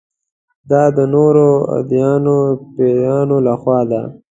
[0.69, 1.47] دا د نورو
[1.77, 2.37] ادیانو
[2.75, 4.01] پیروانو له خوا ده.